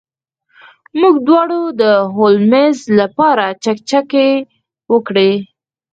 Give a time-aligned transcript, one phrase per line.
[0.99, 1.83] موږ دواړو د
[2.15, 4.29] هولمز لپاره چکچکې
[4.93, 5.31] وکړې.